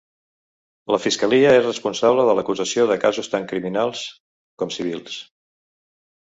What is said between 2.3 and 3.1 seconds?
l'acusació de